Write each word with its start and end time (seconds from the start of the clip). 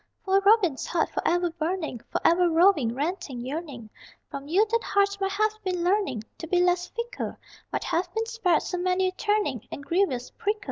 Poor 0.25 0.41
Robin's 0.41 0.87
heart, 0.87 1.11
forever 1.11 1.51
burning, 1.51 2.01
Forever 2.09 2.49
roving, 2.49 2.95
ranting, 2.95 3.39
yearning, 3.39 3.87
From 4.31 4.47
you 4.47 4.65
that 4.71 4.81
heart 4.83 5.15
might 5.21 5.31
have 5.33 5.53
been 5.63 5.83
learning 5.83 6.23
To 6.39 6.47
be 6.47 6.59
less 6.59 6.87
fickle! 6.87 7.37
Might 7.71 7.83
have 7.83 8.11
been 8.15 8.25
spared 8.25 8.63
so 8.63 8.79
many 8.79 9.05
a 9.09 9.11
turning 9.11 9.67
And 9.71 9.85
grievous 9.85 10.31
prickle! 10.31 10.59